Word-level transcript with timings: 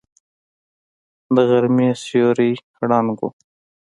د 1.33 1.35
غرمې 1.49 1.89
سيوری 2.03 2.51
ړنګ 2.87 3.17
و. 3.27 3.29